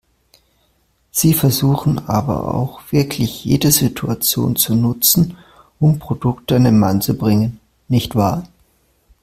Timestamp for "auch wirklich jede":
2.55-3.71